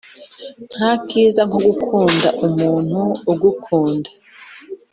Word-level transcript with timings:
Ntakiza 0.75 1.41
nkogukunda 1.47 2.29
umuntu 2.47 2.99
ugukunda 3.31 4.09